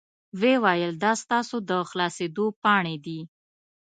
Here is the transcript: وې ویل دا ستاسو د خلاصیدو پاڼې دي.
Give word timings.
وې 0.39 0.53
ویل 0.63 0.91
دا 1.03 1.11
ستاسو 1.21 1.55
د 1.69 1.71
خلاصیدو 1.89 2.45
پاڼې 2.61 2.95
دي. 3.05 3.19